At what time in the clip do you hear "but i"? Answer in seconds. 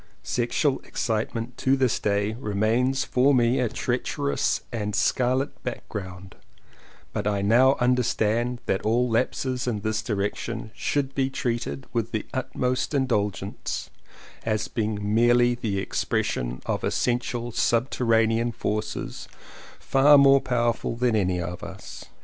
7.13-7.43